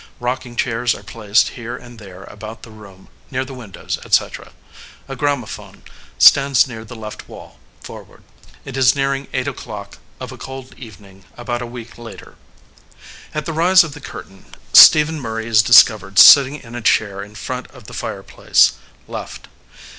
Rocking 0.19 0.55
chairs 0.55 0.95
are 0.95 1.03
placed 1.03 1.49
here 1.49 1.77
and 1.77 1.99
there 1.99 2.23
about 2.23 2.63
the 2.63 2.71
room, 2.71 3.07
near 3.29 3.45
the 3.45 3.53
windows, 3.53 3.99
etc. 4.03 4.51
A 5.07 5.15
gramophone 5.15 5.83
stands 6.17 6.65
near 6.67 6.83
the 6.83 6.95
left 6.95 7.29
wall, 7.29 7.59
forward. 7.81 8.23
It 8.65 8.75
is 8.75 8.95
nearing 8.95 9.27
eight 9.31 9.47
o 9.47 9.53
clock 9.53 9.99
of 10.19 10.31
a 10.31 10.39
cold 10.39 10.73
evening 10.75 11.25
about 11.37 11.61
a 11.61 11.67
week 11.67 11.99
later. 11.99 12.33
At 13.35 13.45
the 13.45 13.53
rise 13.53 13.83
of 13.83 13.93
the 13.93 14.01
curtain 14.01 14.45
Stephen 14.73 15.19
Murray 15.19 15.45
is 15.45 15.61
discovered 15.61 16.17
sitting 16.17 16.55
in 16.55 16.73
a 16.73 16.81
chair 16.81 17.21
in 17.21 17.35
front 17.35 17.67
of 17.69 17.83
the 17.85 17.93
fire 17.93 18.23
place, 18.23 18.71
left. 19.07 19.49